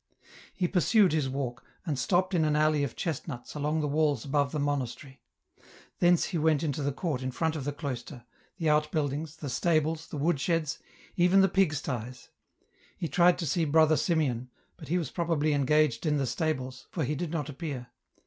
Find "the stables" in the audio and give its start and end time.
9.35-10.07, 16.17-16.87